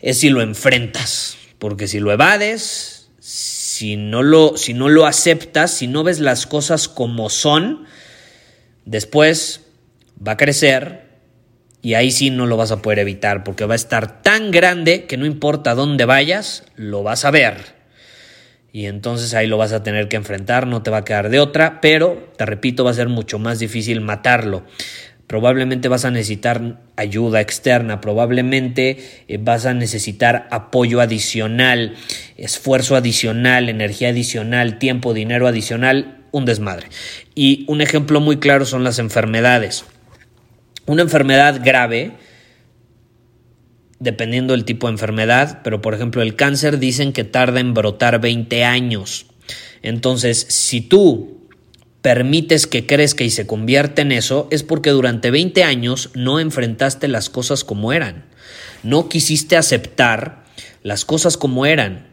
es 0.00 0.18
si 0.18 0.30
lo 0.30 0.42
enfrentas, 0.42 1.36
porque 1.58 1.86
si 1.86 2.00
lo 2.00 2.10
evades, 2.10 3.01
si 3.22 3.94
no 3.96 4.24
lo, 4.24 4.56
si 4.56 4.74
no 4.74 4.88
lo 4.88 5.06
aceptas, 5.06 5.70
si 5.70 5.86
no 5.86 6.02
ves 6.02 6.18
las 6.18 6.44
cosas 6.44 6.88
como 6.88 7.30
son, 7.30 7.84
después 8.84 9.60
va 10.26 10.32
a 10.32 10.36
crecer 10.36 11.06
y 11.82 11.94
ahí 11.94 12.10
sí 12.10 12.30
no 12.30 12.46
lo 12.46 12.56
vas 12.56 12.72
a 12.72 12.82
poder 12.82 12.98
evitar 12.98 13.44
porque 13.44 13.64
va 13.64 13.74
a 13.74 13.76
estar 13.76 14.22
tan 14.22 14.50
grande 14.50 15.04
que 15.04 15.18
no 15.18 15.24
importa 15.24 15.76
dónde 15.76 16.04
vayas, 16.04 16.64
lo 16.74 17.04
vas 17.04 17.24
a 17.24 17.30
ver. 17.30 17.80
Y 18.72 18.86
entonces 18.86 19.34
ahí 19.34 19.46
lo 19.46 19.56
vas 19.56 19.72
a 19.72 19.84
tener 19.84 20.08
que 20.08 20.16
enfrentar, 20.16 20.66
no 20.66 20.82
te 20.82 20.90
va 20.90 20.98
a 20.98 21.04
quedar 21.04 21.28
de 21.28 21.38
otra, 21.38 21.80
pero 21.80 22.32
te 22.36 22.44
repito, 22.44 22.82
va 22.82 22.90
a 22.90 22.94
ser 22.94 23.08
mucho 23.08 23.38
más 23.38 23.60
difícil 23.60 24.00
matarlo 24.00 24.64
probablemente 25.32 25.88
vas 25.88 26.04
a 26.04 26.10
necesitar 26.10 26.82
ayuda 26.94 27.40
externa, 27.40 28.02
probablemente 28.02 28.98
eh, 29.28 29.38
vas 29.40 29.64
a 29.64 29.72
necesitar 29.72 30.46
apoyo 30.50 31.00
adicional, 31.00 31.94
esfuerzo 32.36 32.96
adicional, 32.96 33.70
energía 33.70 34.10
adicional, 34.10 34.78
tiempo, 34.78 35.14
dinero 35.14 35.48
adicional, 35.48 36.18
un 36.32 36.44
desmadre. 36.44 36.88
Y 37.34 37.64
un 37.66 37.80
ejemplo 37.80 38.20
muy 38.20 38.40
claro 38.40 38.66
son 38.66 38.84
las 38.84 38.98
enfermedades. 38.98 39.86
Una 40.84 41.00
enfermedad 41.00 41.62
grave, 41.64 42.12
dependiendo 44.00 44.52
del 44.52 44.66
tipo 44.66 44.86
de 44.86 44.92
enfermedad, 44.92 45.60
pero 45.64 45.80
por 45.80 45.94
ejemplo 45.94 46.20
el 46.20 46.36
cáncer 46.36 46.78
dicen 46.78 47.14
que 47.14 47.24
tarda 47.24 47.60
en 47.60 47.72
brotar 47.72 48.20
20 48.20 48.64
años. 48.64 49.24
Entonces, 49.80 50.44
si 50.50 50.82
tú 50.82 51.41
permites 52.02 52.66
que 52.66 52.84
crezca 52.84 53.24
y 53.24 53.30
se 53.30 53.46
convierta 53.46 54.02
en 54.02 54.12
eso, 54.12 54.48
es 54.50 54.64
porque 54.64 54.90
durante 54.90 55.30
20 55.30 55.62
años 55.62 56.10
no 56.14 56.40
enfrentaste 56.40 57.08
las 57.08 57.30
cosas 57.30 57.64
como 57.64 57.92
eran. 57.92 58.24
No 58.82 59.08
quisiste 59.08 59.56
aceptar 59.56 60.42
las 60.82 61.04
cosas 61.04 61.36
como 61.36 61.64
eran. 61.64 62.08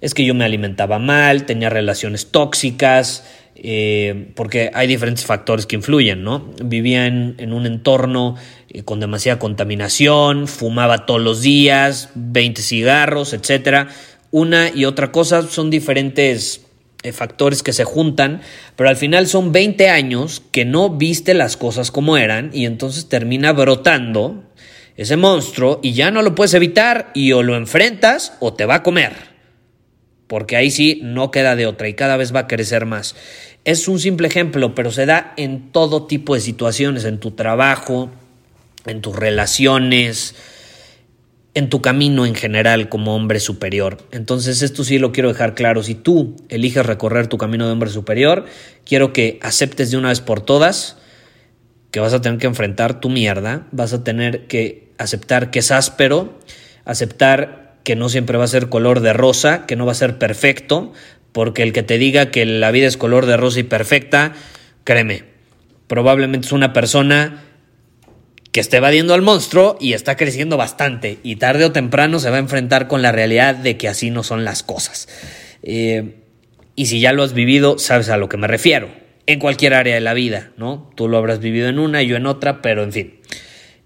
Es 0.00 0.14
que 0.14 0.24
yo 0.24 0.34
me 0.34 0.44
alimentaba 0.44 1.00
mal, 1.00 1.44
tenía 1.44 1.70
relaciones 1.70 2.30
tóxicas, 2.30 3.24
eh, 3.56 4.32
porque 4.34 4.70
hay 4.74 4.86
diferentes 4.86 5.24
factores 5.24 5.66
que 5.66 5.76
influyen, 5.76 6.22
¿no? 6.22 6.52
Vivía 6.64 7.06
en, 7.06 7.34
en 7.38 7.52
un 7.52 7.66
entorno 7.66 8.36
eh, 8.68 8.82
con 8.84 9.00
demasiada 9.00 9.38
contaminación, 9.38 10.48
fumaba 10.48 11.04
todos 11.04 11.20
los 11.20 11.42
días, 11.42 12.10
20 12.14 12.62
cigarros, 12.62 13.32
etc. 13.32 13.88
Una 14.30 14.70
y 14.74 14.84
otra 14.84 15.12
cosa 15.12 15.42
son 15.42 15.68
diferentes 15.70 16.62
factores 17.10 17.64
que 17.64 17.72
se 17.72 17.82
juntan, 17.82 18.42
pero 18.76 18.88
al 18.88 18.96
final 18.96 19.26
son 19.26 19.50
20 19.50 19.88
años 19.88 20.42
que 20.52 20.64
no 20.64 20.90
viste 20.90 21.34
las 21.34 21.56
cosas 21.56 21.90
como 21.90 22.16
eran 22.16 22.50
y 22.52 22.66
entonces 22.66 23.08
termina 23.08 23.52
brotando 23.52 24.44
ese 24.96 25.16
monstruo 25.16 25.80
y 25.82 25.94
ya 25.94 26.12
no 26.12 26.22
lo 26.22 26.34
puedes 26.36 26.54
evitar 26.54 27.10
y 27.14 27.32
o 27.32 27.42
lo 27.42 27.56
enfrentas 27.56 28.34
o 28.38 28.52
te 28.52 28.66
va 28.66 28.76
a 28.76 28.82
comer. 28.82 29.32
Porque 30.28 30.56
ahí 30.56 30.70
sí 30.70 31.00
no 31.02 31.30
queda 31.30 31.56
de 31.56 31.66
otra 31.66 31.88
y 31.88 31.94
cada 31.94 32.16
vez 32.16 32.34
va 32.34 32.40
a 32.40 32.46
crecer 32.46 32.86
más. 32.86 33.16
Es 33.64 33.88
un 33.88 33.98
simple 33.98 34.28
ejemplo, 34.28 34.74
pero 34.74 34.90
se 34.90 35.06
da 35.06 35.34
en 35.36 35.72
todo 35.72 36.06
tipo 36.06 36.34
de 36.34 36.40
situaciones, 36.40 37.04
en 37.04 37.18
tu 37.18 37.32
trabajo, 37.32 38.10
en 38.86 39.00
tus 39.00 39.14
relaciones, 39.14 40.34
en 41.54 41.68
tu 41.68 41.82
camino 41.82 42.24
en 42.24 42.34
general 42.34 42.88
como 42.88 43.14
hombre 43.14 43.40
superior. 43.40 43.98
Entonces 44.10 44.62
esto 44.62 44.84
sí 44.84 44.98
lo 44.98 45.12
quiero 45.12 45.28
dejar 45.28 45.54
claro. 45.54 45.82
Si 45.82 45.94
tú 45.94 46.36
eliges 46.48 46.86
recorrer 46.86 47.26
tu 47.26 47.38
camino 47.38 47.66
de 47.66 47.72
hombre 47.72 47.90
superior, 47.90 48.46
quiero 48.84 49.12
que 49.12 49.38
aceptes 49.42 49.90
de 49.90 49.98
una 49.98 50.08
vez 50.08 50.20
por 50.20 50.40
todas 50.40 50.96
que 51.90 52.00
vas 52.00 52.14
a 52.14 52.22
tener 52.22 52.38
que 52.38 52.46
enfrentar 52.46 53.00
tu 53.00 53.10
mierda, 53.10 53.66
vas 53.70 53.92
a 53.92 54.02
tener 54.02 54.46
que 54.46 54.88
aceptar 54.96 55.50
que 55.50 55.58
es 55.58 55.70
áspero, 55.70 56.38
aceptar 56.86 57.76
que 57.84 57.96
no 57.96 58.08
siempre 58.08 58.38
va 58.38 58.44
a 58.44 58.48
ser 58.48 58.70
color 58.70 59.00
de 59.00 59.12
rosa, 59.12 59.66
que 59.66 59.76
no 59.76 59.84
va 59.84 59.92
a 59.92 59.96
ser 59.96 60.16
perfecto, 60.16 60.94
porque 61.32 61.62
el 61.62 61.74
que 61.74 61.82
te 61.82 61.98
diga 61.98 62.30
que 62.30 62.46
la 62.46 62.70
vida 62.70 62.86
es 62.86 62.96
color 62.96 63.26
de 63.26 63.36
rosa 63.36 63.60
y 63.60 63.64
perfecta, 63.64 64.32
créeme, 64.84 65.24
probablemente 65.86 66.46
es 66.46 66.52
una 66.52 66.72
persona 66.72 67.44
que 68.52 68.60
esté 68.60 68.76
evadiendo 68.76 69.14
al 69.14 69.22
monstruo 69.22 69.78
y 69.80 69.94
está 69.94 70.16
creciendo 70.16 70.58
bastante 70.58 71.18
y 71.22 71.36
tarde 71.36 71.64
o 71.64 71.72
temprano 71.72 72.18
se 72.20 72.28
va 72.28 72.36
a 72.36 72.40
enfrentar 72.40 72.86
con 72.86 73.00
la 73.00 73.10
realidad 73.10 73.56
de 73.56 73.78
que 73.78 73.88
así 73.88 74.10
no 74.10 74.22
son 74.22 74.44
las 74.44 74.62
cosas. 74.62 75.08
Eh, 75.62 76.16
y 76.76 76.86
si 76.86 77.00
ya 77.00 77.14
lo 77.14 77.22
has 77.22 77.32
vivido, 77.32 77.78
sabes 77.78 78.10
a 78.10 78.18
lo 78.18 78.28
que 78.28 78.36
me 78.36 78.46
refiero. 78.46 78.90
En 79.26 79.38
cualquier 79.38 79.72
área 79.72 79.94
de 79.94 80.00
la 80.00 80.14
vida, 80.14 80.52
¿no? 80.58 80.90
Tú 80.96 81.08
lo 81.08 81.16
habrás 81.16 81.38
vivido 81.38 81.68
en 81.68 81.78
una, 81.78 82.02
yo 82.02 82.16
en 82.16 82.26
otra, 82.26 82.60
pero 82.60 82.82
en 82.82 82.92
fin. 82.92 83.20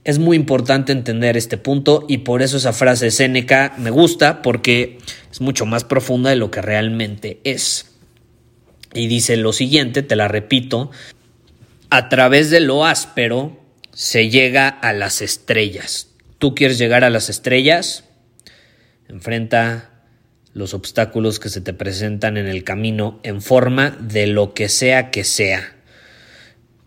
Es 0.03 0.19
muy 0.19 0.37
importante 0.37 0.93
entender 0.93 1.37
este 1.37 1.59
punto 1.59 2.05
y 2.09 2.19
por 2.19 2.43
eso 2.43 2.57
esa 2.57 2.73
frase 2.73 3.11
Seneca 3.11 3.75
me 3.79 3.91
gusta 3.91 4.43
porque 4.43 4.99
es 5.31 5.41
mucho 5.41 5.67
más 5.67 5.85
profunda 5.85 6.31
de 6.31 6.37
lo 6.37 6.51
que 6.51 6.63
realmente 6.63 7.41
es. 7.45 7.93
Y 8.95 9.07
dice 9.07 9.37
lo 9.37 9.53
siguiente, 9.53 10.03
te 10.03 10.17
la 10.17 10.27
repito, 10.27 10.91
a 11.91 12.09
través 12.09 12.51
de 12.51 12.61
lo 12.61 12.85
áspero 12.85 13.66
se 13.97 14.29
llega 14.29 14.69
a 14.69 14.93
las 14.93 15.23
estrellas. 15.23 16.11
¿Tú 16.37 16.55
quieres 16.55 16.77
llegar 16.77 17.03
a 17.03 17.09
las 17.09 17.31
estrellas? 17.31 18.05
Enfrenta 19.09 20.03
los 20.53 20.75
obstáculos 20.75 21.41
que 21.41 21.49
se 21.49 21.63
te 21.63 21.73
presentan 21.73 22.37
en 22.37 22.47
el 22.47 22.63
camino 22.63 23.21
en 23.23 23.41
forma 23.41 23.97
de 23.99 24.27
lo 24.27 24.53
que 24.53 24.69
sea 24.69 25.11
que 25.11 25.25
sea 25.25 25.77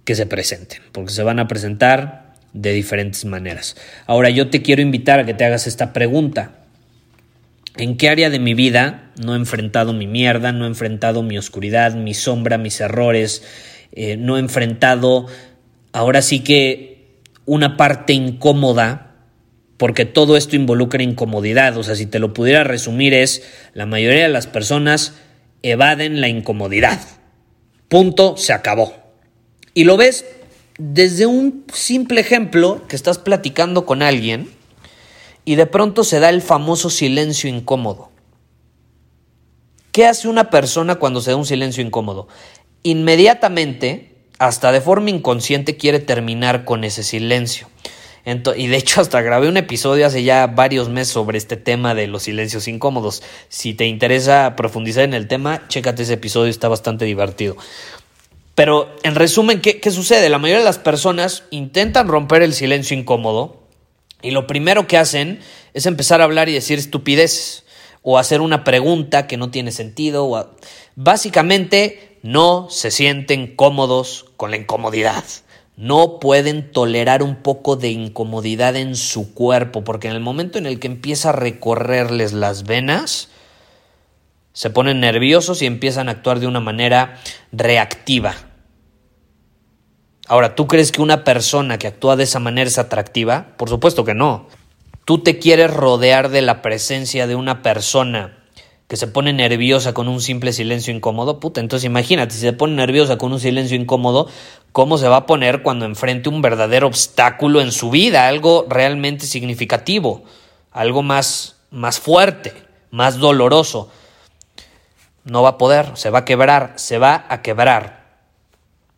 que 0.03 0.13
se 0.13 0.27
presenten, 0.27 0.81
porque 0.91 1.11
se 1.11 1.23
van 1.23 1.39
a 1.39 1.47
presentar 1.47 2.35
de 2.53 2.73
diferentes 2.73 3.25
maneras. 3.25 3.75
Ahora 4.05 4.29
yo 4.29 4.51
te 4.51 4.61
quiero 4.61 4.83
invitar 4.83 5.19
a 5.19 5.25
que 5.25 5.33
te 5.33 5.45
hagas 5.45 5.65
esta 5.65 5.93
pregunta. 5.93 6.59
¿En 7.77 7.97
qué 7.97 8.09
área 8.09 8.29
de 8.29 8.37
mi 8.37 8.53
vida 8.53 9.11
no 9.19 9.33
he 9.33 9.37
enfrentado 9.37 9.93
mi 9.93 10.05
mierda, 10.05 10.51
no 10.51 10.65
he 10.65 10.67
enfrentado 10.67 11.23
mi 11.23 11.39
oscuridad, 11.39 11.95
mi 11.95 12.13
sombra, 12.13 12.59
mis 12.59 12.79
errores, 12.81 13.41
eh, 13.93 14.15
no 14.15 14.37
he 14.37 14.39
enfrentado 14.39 15.25
ahora 15.91 16.21
sí 16.21 16.41
que 16.41 16.98
una 17.49 17.77
parte 17.77 18.13
incómoda, 18.13 19.15
porque 19.77 20.05
todo 20.05 20.37
esto 20.37 20.55
involucra 20.55 21.01
incomodidad, 21.01 21.75
o 21.77 21.83
sea, 21.83 21.95
si 21.95 22.05
te 22.05 22.19
lo 22.19 22.31
pudiera 22.31 22.63
resumir 22.63 23.15
es, 23.15 23.41
la 23.73 23.87
mayoría 23.87 24.21
de 24.21 24.29
las 24.29 24.45
personas 24.45 25.15
evaden 25.63 26.21
la 26.21 26.27
incomodidad. 26.27 26.99
Punto, 27.87 28.37
se 28.37 28.53
acabó. 28.53 28.93
Y 29.73 29.85
lo 29.85 29.97
ves 29.97 30.25
desde 30.77 31.25
un 31.25 31.65
simple 31.73 32.21
ejemplo 32.21 32.83
que 32.87 32.95
estás 32.95 33.17
platicando 33.17 33.83
con 33.83 34.03
alguien 34.03 34.51
y 35.43 35.55
de 35.55 35.65
pronto 35.65 36.03
se 36.03 36.19
da 36.19 36.29
el 36.29 36.43
famoso 36.43 36.91
silencio 36.91 37.49
incómodo. 37.49 38.11
¿Qué 39.91 40.05
hace 40.05 40.27
una 40.27 40.51
persona 40.51 40.97
cuando 40.97 41.19
se 41.19 41.31
da 41.31 41.35
un 41.35 41.47
silencio 41.47 41.83
incómodo? 41.83 42.27
Inmediatamente, 42.83 44.08
hasta 44.39 44.71
de 44.71 44.81
forma 44.81 45.09
inconsciente, 45.09 45.75
quiere 45.75 45.99
terminar 45.99 46.65
con 46.65 46.83
ese 46.83 47.03
silencio. 47.03 47.67
y 48.55 48.67
de 48.67 48.77
hecho 48.77 49.01
hasta 49.01 49.21
grabé 49.21 49.49
un 49.49 49.57
episodio 49.57 50.05
hace 50.05 50.23
ya 50.23 50.47
varios 50.47 50.87
meses 50.89 51.13
sobre 51.13 51.37
este 51.37 51.57
tema 51.57 51.93
de 51.93 52.07
los 52.07 52.23
silencios 52.23 52.67
incómodos. 52.67 53.21
Si 53.49 53.73
te 53.73 53.85
interesa 53.85 54.55
profundizar 54.55 55.03
en 55.03 55.13
el 55.13 55.27
tema, 55.27 55.67
chécate 55.67 56.03
ese 56.03 56.13
episodio, 56.13 56.49
está 56.49 56.67
bastante 56.67 57.05
divertido. 57.05 57.57
Pero 58.55 58.95
en 59.03 59.15
resumen, 59.15 59.61
¿qué, 59.61 59.79
¿qué, 59.79 59.91
sucede? 59.91 60.29
La 60.29 60.37
mayoría 60.37 60.59
de 60.59 60.65
las 60.65 60.79
personas 60.79 61.43
intentan 61.49 62.07
romper 62.07 62.41
el 62.41 62.53
silencio 62.53 62.97
incómodo 62.97 63.63
y 64.21 64.31
lo 64.31 64.47
primero 64.47 64.87
que 64.87 64.97
hacen 64.97 65.39
es 65.73 65.85
empezar 65.85 66.21
a 66.21 66.25
hablar 66.25 66.49
y 66.49 66.53
decir 66.53 66.77
estupideces 66.77 67.63
o 68.01 68.17
hacer 68.17 68.41
una 68.41 68.63
pregunta 68.63 69.27
que 69.27 69.37
no 69.37 69.49
tiene 69.49 69.71
sentido. 69.71 70.55
Básicamente 70.95 72.17
no 72.21 72.67
se 72.69 72.91
sienten 72.91 73.55
cómodos 73.55 74.28
con 74.39 74.51
la 74.51 74.57
incomodidad. 74.57 75.25
No 75.75 76.17
pueden 76.21 76.71
tolerar 76.71 77.23
un 77.23 77.35
poco 77.35 77.75
de 77.75 77.89
incomodidad 77.89 78.77
en 78.77 78.95
su 78.95 79.33
cuerpo, 79.33 79.83
porque 79.83 80.07
en 80.07 80.13
el 80.13 80.21
momento 80.21 80.57
en 80.57 80.65
el 80.65 80.79
que 80.79 80.87
empieza 80.87 81.29
a 81.29 81.33
recorrerles 81.33 82.31
las 82.31 82.63
venas, 82.63 83.27
se 84.53 84.69
ponen 84.69 85.01
nerviosos 85.01 85.61
y 85.61 85.65
empiezan 85.65 86.07
a 86.07 86.13
actuar 86.13 86.39
de 86.39 86.47
una 86.47 86.61
manera 86.61 87.19
reactiva. 87.51 88.33
Ahora, 90.25 90.55
¿tú 90.55 90.67
crees 90.67 90.93
que 90.93 91.01
una 91.01 91.25
persona 91.25 91.77
que 91.77 91.87
actúa 91.87 92.15
de 92.15 92.23
esa 92.23 92.39
manera 92.39 92.69
es 92.69 92.77
atractiva? 92.77 93.57
Por 93.57 93.67
supuesto 93.67 94.05
que 94.05 94.13
no. 94.13 94.47
Tú 95.03 95.21
te 95.21 95.37
quieres 95.37 95.73
rodear 95.73 96.29
de 96.29 96.43
la 96.43 96.61
presencia 96.61 97.27
de 97.27 97.35
una 97.35 97.61
persona 97.61 98.38
que 98.89 98.97
se 98.97 99.05
pone 99.05 99.31
nerviosa 99.33 99.93
con 99.93 100.07
un 100.07 100.19
simple 100.19 100.51
silencio 100.51 100.91
incómodo, 100.91 101.39
puta, 101.39 101.61
entonces 101.61 101.85
imagínate, 101.85 102.33
si 102.33 102.41
se 102.41 102.53
pone 102.53 102.73
nerviosa 102.73 103.19
con 103.19 103.31
un 103.31 103.39
silencio 103.39 103.77
incómodo, 103.77 104.27
¿cómo 104.71 104.97
se 104.97 105.07
va 105.07 105.17
a 105.17 105.25
poner 105.27 105.61
cuando 105.61 105.85
enfrente 105.85 106.27
un 106.27 106.41
verdadero 106.41 106.87
obstáculo 106.87 107.61
en 107.61 107.71
su 107.71 107.91
vida, 107.91 108.27
algo 108.27 108.65
realmente 108.67 109.27
significativo, 109.27 110.23
algo 110.71 111.03
más, 111.03 111.57
más 111.69 111.99
fuerte, 111.99 112.51
más 112.89 113.19
doloroso? 113.19 113.91
No 115.23 115.43
va 115.43 115.49
a 115.49 115.57
poder, 115.59 115.91
se 115.93 116.09
va 116.09 116.19
a 116.19 116.25
quebrar, 116.25 116.73
se 116.77 116.97
va 116.97 117.27
a 117.29 117.43
quebrar. 117.43 118.17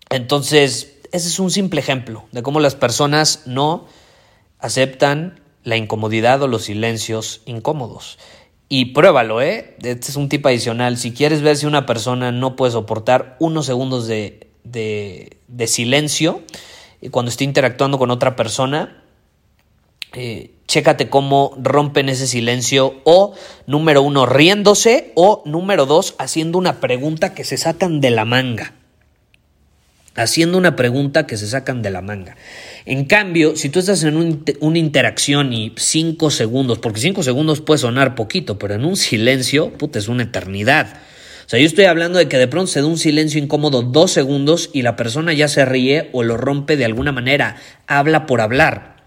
Entonces, 0.09 0.99
ese 1.11 1.27
es 1.27 1.37
un 1.37 1.51
simple 1.51 1.81
ejemplo 1.81 2.23
de 2.31 2.41
cómo 2.41 2.61
las 2.61 2.75
personas 2.75 3.41
no 3.45 3.87
aceptan 4.57 5.41
la 5.63 5.75
incomodidad 5.75 6.41
o 6.41 6.47
los 6.47 6.63
silencios 6.63 7.41
incómodos. 7.45 8.17
Y 8.73 8.85
pruébalo, 8.85 9.41
¿eh? 9.41 9.75
Este 9.83 10.11
es 10.11 10.15
un 10.15 10.29
tip 10.29 10.45
adicional. 10.45 10.97
Si 10.97 11.11
quieres 11.11 11.41
ver 11.41 11.57
si 11.57 11.65
una 11.65 11.85
persona 11.85 12.31
no 12.31 12.55
puede 12.55 12.71
soportar 12.71 13.35
unos 13.37 13.65
segundos 13.65 14.07
de, 14.07 14.47
de, 14.63 15.67
silencio 15.67 16.41
cuando 17.11 17.29
esté 17.31 17.43
interactuando 17.43 17.97
con 17.97 18.11
otra 18.11 18.37
persona, 18.37 19.03
eh, 20.13 20.51
chécate 20.67 21.09
cómo 21.09 21.53
rompen 21.61 22.07
ese 22.07 22.27
silencio 22.27 23.01
o, 23.03 23.33
número 23.67 24.03
uno, 24.03 24.25
riéndose 24.25 25.11
o, 25.15 25.43
número 25.45 25.85
dos, 25.85 26.15
haciendo 26.17 26.57
una 26.57 26.79
pregunta 26.79 27.33
que 27.33 27.43
se 27.43 27.57
sacan 27.57 27.99
de 27.99 28.11
la 28.11 28.23
manga 28.23 28.73
haciendo 30.15 30.57
una 30.57 30.75
pregunta 30.75 31.25
que 31.25 31.37
se 31.37 31.47
sacan 31.47 31.81
de 31.81 31.89
la 31.89 32.01
manga. 32.01 32.35
En 32.85 33.05
cambio, 33.05 33.55
si 33.55 33.69
tú 33.69 33.79
estás 33.79 34.03
en 34.03 34.43
una 34.59 34.77
interacción 34.79 35.53
y 35.53 35.73
cinco 35.77 36.31
segundos, 36.31 36.79
porque 36.79 36.99
cinco 36.99 37.21
segundos 37.21 37.61
puede 37.61 37.77
sonar 37.77 38.15
poquito, 38.15 38.57
pero 38.57 38.73
en 38.73 38.85
un 38.85 38.95
silencio, 38.95 39.71
puta, 39.73 39.99
es 39.99 40.07
una 40.07 40.23
eternidad. 40.23 41.01
O 41.45 41.49
sea, 41.51 41.59
yo 41.59 41.65
estoy 41.65 41.85
hablando 41.85 42.17
de 42.17 42.27
que 42.27 42.37
de 42.37 42.47
pronto 42.47 42.71
se 42.71 42.81
da 42.81 42.87
un 42.87 42.97
silencio 42.97 43.41
incómodo 43.41 43.81
dos 43.81 44.11
segundos 44.11 44.69
y 44.73 44.81
la 44.81 44.95
persona 44.95 45.33
ya 45.33 45.47
se 45.47 45.65
ríe 45.65 46.09
o 46.13 46.23
lo 46.23 46.37
rompe 46.37 46.77
de 46.77 46.85
alguna 46.85 47.11
manera, 47.11 47.57
habla 47.87 48.25
por 48.25 48.41
hablar. 48.41 49.05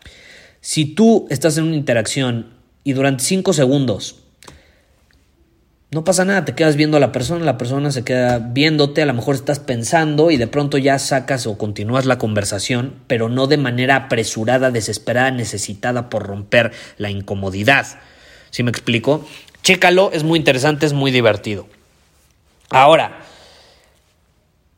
Si 0.60 0.84
tú 0.84 1.26
estás 1.30 1.58
en 1.58 1.64
una 1.64 1.76
interacción 1.76 2.54
y 2.84 2.92
durante 2.92 3.24
cinco 3.24 3.52
segundos 3.52 4.23
no 5.94 6.02
pasa 6.02 6.24
nada, 6.24 6.44
te 6.44 6.57
quedas 6.57 6.74
viendo 6.74 6.96
a 6.96 7.00
la 7.00 7.12
persona, 7.12 7.44
la 7.44 7.57
persona 7.57 7.92
se 7.92 8.02
queda 8.02 8.40
viéndote, 8.40 9.00
a 9.00 9.07
lo 9.07 9.14
mejor 9.14 9.37
estás 9.37 9.61
pensando 9.61 10.33
y 10.33 10.37
de 10.37 10.48
pronto 10.48 10.76
ya 10.76 10.98
sacas 10.98 11.46
o 11.46 11.57
continúas 11.57 12.04
la 12.04 12.18
conversación, 12.18 12.96
pero 13.07 13.28
no 13.28 13.46
de 13.46 13.59
manera 13.59 13.94
apresurada, 13.94 14.72
desesperada, 14.72 15.30
necesitada 15.30 16.11
por 16.11 16.26
romper 16.26 16.72
la 16.98 17.11
incomodidad. 17.11 17.87
¿Sí 18.50 18.64
me 18.64 18.72
explico? 18.72 19.24
Chécalo, 19.62 20.11
es 20.12 20.24
muy 20.24 20.37
interesante, 20.37 20.85
es 20.85 20.92
muy 20.92 21.12
divertido. 21.12 21.68
Ahora, 22.70 23.20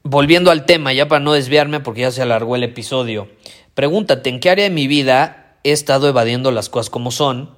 volviendo 0.03 0.51
al 0.51 0.67
tema, 0.67 0.93
ya 0.93 1.09
para 1.09 1.25
no 1.25 1.33
desviarme 1.33 1.81
porque 1.81 2.03
ya 2.03 2.11
se 2.11 2.21
alargó 2.21 2.57
el 2.57 2.63
episodio, 2.63 3.29
pregúntate 3.75 4.29
en 4.29 4.39
qué 4.39 4.51
área 4.51 4.65
de 4.65 4.71
mi 4.71 4.87
vida 4.87 5.57
he 5.65 5.73
estado 5.73 6.11
evadiendo 6.11 6.51
las 6.51 6.69
cosas 6.69 6.91
como 6.91 7.11
son 7.11 7.57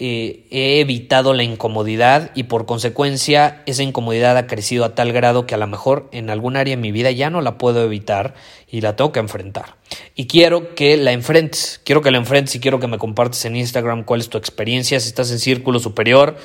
eh, 0.00 0.46
he 0.52 0.78
evitado 0.78 1.34
la 1.34 1.42
incomodidad 1.42 2.30
y 2.36 2.44
por 2.44 2.66
consecuencia 2.66 3.64
esa 3.66 3.82
incomodidad 3.82 4.36
ha 4.36 4.46
crecido 4.46 4.84
a 4.84 4.94
tal 4.94 5.12
grado 5.12 5.44
que 5.44 5.56
a 5.56 5.58
lo 5.58 5.66
mejor 5.66 6.08
en 6.12 6.30
algún 6.30 6.56
área 6.56 6.76
de 6.76 6.80
mi 6.80 6.92
vida 6.92 7.10
ya 7.10 7.30
no 7.30 7.40
la 7.40 7.58
puedo 7.58 7.82
evitar 7.82 8.34
y 8.70 8.80
la 8.80 8.94
tengo 8.94 9.10
que 9.10 9.18
enfrentar. 9.18 9.74
Y 10.14 10.28
quiero 10.28 10.76
que 10.76 10.96
la 10.96 11.10
enfrentes, 11.10 11.80
quiero 11.84 12.00
que 12.00 12.12
la 12.12 12.18
enfrentes 12.18 12.54
y 12.54 12.60
quiero 12.60 12.78
que 12.78 12.86
me 12.86 12.96
compartes 12.96 13.44
en 13.44 13.56
Instagram 13.56 14.04
cuál 14.04 14.20
es 14.20 14.28
tu 14.28 14.38
experiencia, 14.38 15.00
si 15.00 15.08
estás 15.08 15.32
en 15.32 15.40
círculo 15.40 15.80
superior. 15.80 16.36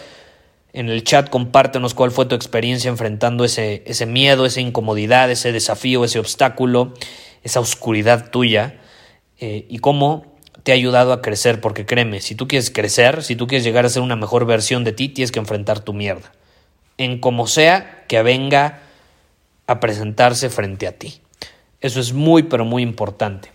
En 0.73 0.89
el 0.89 1.03
chat 1.03 1.29
compártenos 1.29 1.93
cuál 1.93 2.09
fue 2.09 2.25
tu 2.25 2.33
experiencia 2.33 2.89
enfrentando 2.89 3.45
ese, 3.45 3.83
ese 3.85 4.07
miedo, 4.07 4.47
esa 4.47 4.61
incomodidad, 4.61 5.29
ese 5.29 5.51
desafío, 5.51 6.03
ese 6.05 6.17
obstáculo, 6.17 6.95
esa 7.43 7.59
oscuridad 7.59 8.31
tuya 8.31 8.79
eh, 9.39 9.67
y 9.69 9.77
cómo 9.77 10.32
te 10.63 10.71
ha 10.71 10.75
ayudado 10.75 11.13
a 11.13 11.21
crecer, 11.21 11.61
porque 11.61 11.85
créeme, 11.85 12.21
si 12.21 12.35
tú 12.35 12.47
quieres 12.47 12.71
crecer, 12.71 13.23
si 13.23 13.35
tú 13.35 13.47
quieres 13.47 13.65
llegar 13.65 13.85
a 13.85 13.89
ser 13.89 14.01
una 14.01 14.15
mejor 14.15 14.45
versión 14.45 14.83
de 14.83 14.93
ti, 14.93 15.09
tienes 15.09 15.31
que 15.31 15.39
enfrentar 15.39 15.81
tu 15.81 15.93
mierda. 15.93 16.31
En 16.97 17.19
como 17.19 17.47
sea 17.47 18.05
que 18.07 18.21
venga 18.23 18.81
a 19.67 19.79
presentarse 19.79 20.49
frente 20.49 20.87
a 20.87 20.93
ti. 20.93 21.21
Eso 21.81 21.99
es 21.99 22.13
muy, 22.13 22.43
pero 22.43 22.63
muy 22.63 22.81
importante. 22.81 23.51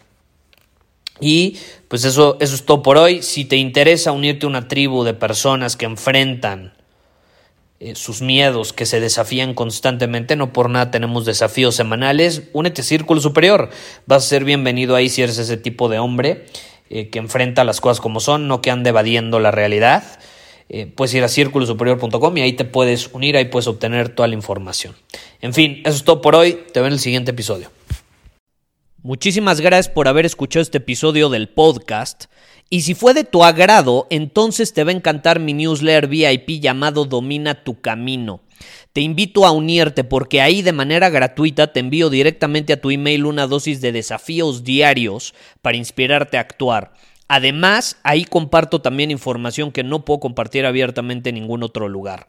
Y 1.20 1.56
pues 1.88 2.04
eso, 2.04 2.36
eso 2.40 2.54
es 2.54 2.64
todo 2.64 2.82
por 2.82 2.98
hoy. 2.98 3.22
Si 3.22 3.44
te 3.44 3.56
interesa 3.56 4.12
unirte 4.12 4.46
a 4.46 4.48
una 4.48 4.68
tribu 4.68 5.02
de 5.04 5.14
personas 5.14 5.76
que 5.76 5.86
enfrentan 5.86 6.74
eh, 7.80 7.94
sus 7.94 8.22
miedos, 8.22 8.72
que 8.72 8.86
se 8.86 9.00
desafían 9.00 9.54
constantemente, 9.54 10.36
no 10.36 10.52
por 10.52 10.68
nada 10.68 10.90
tenemos 10.90 11.24
desafíos 11.24 11.74
semanales, 11.74 12.42
únete 12.52 12.82
a 12.82 12.84
Círculo 12.84 13.20
Superior. 13.20 13.70
Vas 14.06 14.24
a 14.24 14.28
ser 14.28 14.44
bienvenido 14.44 14.94
ahí 14.94 15.08
si 15.08 15.22
eres 15.22 15.38
ese 15.38 15.56
tipo 15.56 15.88
de 15.88 15.98
hombre. 15.98 16.46
Eh, 16.90 17.10
que 17.10 17.18
enfrenta 17.18 17.64
las 17.64 17.80
cosas 17.80 18.00
como 18.00 18.20
son, 18.20 18.48
no 18.48 18.62
que 18.62 18.70
ande 18.70 18.90
evadiendo 18.90 19.40
la 19.40 19.50
realidad. 19.50 20.18
Eh, 20.70 20.86
puedes 20.86 21.14
ir 21.14 21.24
a 21.24 21.28
círculosuperior.com 21.28 22.36
y 22.36 22.40
ahí 22.42 22.52
te 22.52 22.64
puedes 22.64 23.08
unir, 23.12 23.36
ahí 23.36 23.46
puedes 23.46 23.66
obtener 23.66 24.10
toda 24.10 24.28
la 24.28 24.34
información. 24.34 24.94
En 25.40 25.54
fin, 25.54 25.82
eso 25.84 25.96
es 25.96 26.04
todo 26.04 26.20
por 26.20 26.34
hoy. 26.34 26.58
Te 26.72 26.80
veo 26.80 26.86
en 26.86 26.94
el 26.94 26.98
siguiente 26.98 27.30
episodio. 27.30 27.70
Muchísimas 29.02 29.60
gracias 29.60 29.88
por 29.88 30.08
haber 30.08 30.26
escuchado 30.26 30.62
este 30.62 30.78
episodio 30.78 31.28
del 31.28 31.48
podcast. 31.48 32.24
Y 32.70 32.82
si 32.82 32.94
fue 32.94 33.14
de 33.14 33.24
tu 33.24 33.44
agrado, 33.44 34.06
entonces 34.10 34.74
te 34.74 34.84
va 34.84 34.90
a 34.90 34.94
encantar 34.94 35.40
mi 35.40 35.54
newsletter 35.54 36.06
VIP 36.06 36.60
llamado 36.60 37.06
Domina 37.06 37.64
tu 37.64 37.80
Camino. 37.80 38.40
Te 38.92 39.00
invito 39.00 39.46
a 39.46 39.52
unirte 39.52 40.04
porque 40.04 40.42
ahí 40.42 40.60
de 40.60 40.72
manera 40.72 41.08
gratuita 41.08 41.72
te 41.72 41.80
envío 41.80 42.10
directamente 42.10 42.74
a 42.74 42.80
tu 42.80 42.90
email 42.90 43.24
una 43.24 43.46
dosis 43.46 43.80
de 43.80 43.92
desafíos 43.92 44.64
diarios 44.64 45.34
para 45.62 45.78
inspirarte 45.78 46.36
a 46.36 46.40
actuar. 46.40 46.92
Además, 47.26 47.98
ahí 48.02 48.24
comparto 48.24 48.82
también 48.82 49.10
información 49.10 49.72
que 49.72 49.84
no 49.84 50.04
puedo 50.04 50.20
compartir 50.20 50.66
abiertamente 50.66 51.30
en 51.30 51.36
ningún 51.36 51.62
otro 51.62 51.88
lugar. 51.88 52.28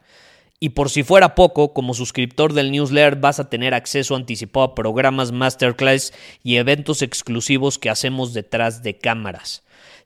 Y 0.58 0.70
por 0.70 0.90
si 0.90 1.02
fuera 1.02 1.34
poco, 1.34 1.74
como 1.74 1.94
suscriptor 1.94 2.52
del 2.54 2.70
newsletter 2.70 3.16
vas 3.16 3.40
a 3.40 3.50
tener 3.50 3.74
acceso 3.74 4.14
anticipado 4.14 4.64
a 4.64 4.74
programas 4.74 5.32
masterclass 5.32 6.12
y 6.42 6.56
eventos 6.56 7.02
exclusivos 7.02 7.78
que 7.78 7.90
hacemos 7.90 8.32
detrás 8.32 8.82
de 8.82 8.96
cámaras. 8.96 9.64